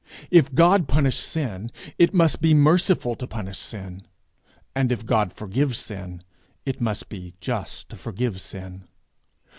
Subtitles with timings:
[0.31, 1.69] If God punish sin,
[1.99, 4.01] it must be merciful to punish sin;
[4.75, 6.21] and if God forgive sin,
[6.65, 8.87] it must be just to forgive sin.